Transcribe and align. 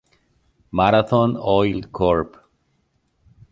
Marathon 0.71 1.37
Oil 1.37 1.83
Corp. 1.91 2.35